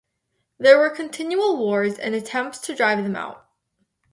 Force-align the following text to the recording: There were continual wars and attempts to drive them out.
There 0.57 0.79
were 0.79 0.89
continual 0.89 1.57
wars 1.57 1.99
and 1.99 2.15
attempts 2.15 2.57
to 2.61 2.73
drive 2.73 3.03
them 3.03 3.15
out. 3.15 3.45